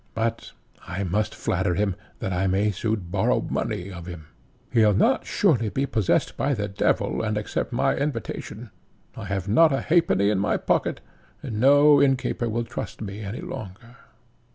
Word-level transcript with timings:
But 0.15 0.53
I 0.87 1.03
must 1.03 1.35
flatter 1.35 1.75
him, 1.75 1.95
that 2.21 2.33
I 2.33 2.47
may 2.47 2.71
soon 2.71 3.01
borrow 3.11 3.39
money 3.39 3.91
of 3.91 4.07
him. 4.07 4.29
He'll 4.73 4.95
not 4.95 5.27
surely 5.27 5.69
be 5.69 5.85
possessed 5.85 6.35
by 6.35 6.55
the 6.55 6.67
devil, 6.67 7.21
and 7.21 7.37
accept 7.37 7.71
my 7.71 7.95
invitation; 7.95 8.71
I 9.15 9.25
have 9.25 9.47
not 9.47 9.71
a 9.71 9.79
halfpenny 9.81 10.31
in 10.31 10.39
my 10.39 10.57
pocket, 10.57 11.01
and 11.43 11.59
no 11.59 12.01
innkeeper 12.01 12.49
will 12.49 12.63
trust 12.63 12.99
me 12.99 13.19
any 13.21 13.41
longer." 13.41 13.97